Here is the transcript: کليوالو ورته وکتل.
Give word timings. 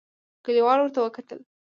کليوالو 0.45 0.83
ورته 0.83 0.99
وکتل. 1.01 1.39